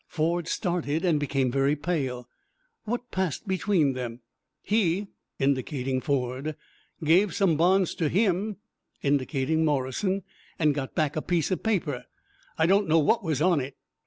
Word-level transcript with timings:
Ford 0.07 0.47
started 0.47 1.05
and 1.05 1.19
became 1.19 1.51
very 1.51 1.75
pale. 1.75 2.27
"What 2.85 3.11
passed 3.11 3.47
between 3.47 3.93
them?" 3.93 4.21
"He," 4.63 5.05
indicating 5.37 6.01
Ford, 6.01 6.55
"gave 7.03 7.35
some 7.35 7.55
bonds 7.55 7.93
to 7.97 8.09
him," 8.09 8.57
indicating 9.03 9.63
Morrison, 9.63 10.23
"and 10.57 10.73
got 10.73 10.95
back 10.95 11.15
a 11.15 11.21
bit 11.21 11.51
of 11.51 11.61
paper. 11.61 12.05
I 12.57 12.65
don't 12.65 12.87
know 12.87 12.97
what 12.97 13.23
was 13.23 13.43
on 13.43 13.59
it." 13.59 13.75